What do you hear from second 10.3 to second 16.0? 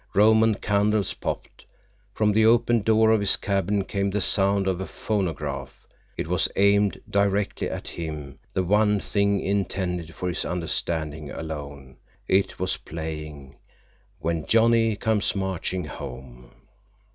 understanding alone. It was playing "When Johnny Comes Marching